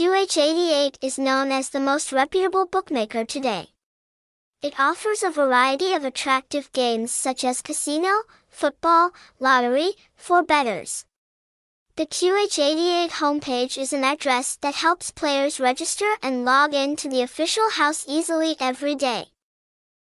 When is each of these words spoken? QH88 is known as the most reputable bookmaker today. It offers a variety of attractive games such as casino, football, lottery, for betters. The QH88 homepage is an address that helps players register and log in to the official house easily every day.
QH88 0.00 0.96
is 1.02 1.18
known 1.18 1.52
as 1.52 1.68
the 1.68 1.78
most 1.78 2.10
reputable 2.10 2.64
bookmaker 2.64 3.22
today. 3.22 3.66
It 4.62 4.80
offers 4.80 5.22
a 5.22 5.30
variety 5.30 5.92
of 5.92 6.06
attractive 6.06 6.72
games 6.72 7.12
such 7.12 7.44
as 7.44 7.60
casino, 7.60 8.22
football, 8.48 9.10
lottery, 9.38 9.92
for 10.16 10.42
betters. 10.42 11.04
The 11.96 12.06
QH88 12.06 13.10
homepage 13.10 13.76
is 13.76 13.92
an 13.92 14.02
address 14.02 14.56
that 14.62 14.76
helps 14.76 15.10
players 15.10 15.60
register 15.60 16.10
and 16.22 16.46
log 16.46 16.72
in 16.72 16.96
to 16.96 17.10
the 17.10 17.20
official 17.20 17.68
house 17.68 18.06
easily 18.08 18.56
every 18.58 18.94
day. 18.94 19.26